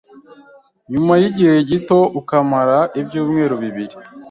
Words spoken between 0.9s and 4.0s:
nyuma y’igihe gito akamara ibyumweru bibiri.